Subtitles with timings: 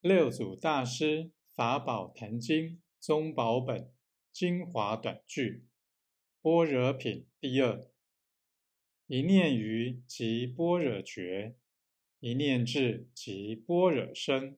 [0.00, 3.92] 六祖大师法宝坛经宗宝本
[4.30, 5.66] 精华短句
[6.40, 7.90] 般若品第二。
[9.08, 11.56] 一念于即般若觉，
[12.20, 14.56] 一念至即般若生。